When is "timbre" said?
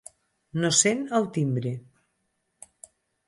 1.37-1.73